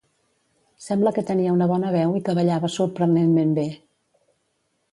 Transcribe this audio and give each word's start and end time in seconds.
Sembla 0.85 1.11
que 1.17 1.23
tenia 1.27 1.51
una 1.57 1.67
bona 1.73 1.91
veu 1.97 2.15
i 2.19 2.23
que 2.29 2.35
ballava 2.39 2.73
sorprenentment 2.77 3.55
bé. 3.61 3.67